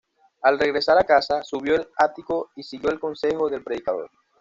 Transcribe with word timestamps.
Al 0.41 0.57
regresar 0.57 0.97
a 0.97 1.03
casa, 1.03 1.43
subió 1.43 1.75
al 1.75 1.87
ático 1.95 2.49
y 2.55 2.63
siguió 2.63 2.89
el 2.89 2.99
consejo 2.99 3.51
del 3.51 3.63
predicador. 3.63 4.09